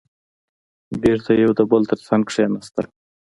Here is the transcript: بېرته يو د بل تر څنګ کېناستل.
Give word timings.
بېرته 1.01 1.31
يو 1.43 1.51
د 1.59 1.61
بل 1.69 1.81
تر 1.91 1.99
څنګ 2.07 2.23
کېناستل. 2.31 2.85